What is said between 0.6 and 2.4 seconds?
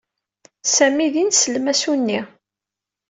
Sami d ineslem asunni.